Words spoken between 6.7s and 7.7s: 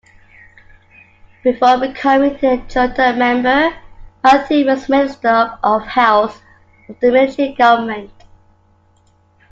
of the military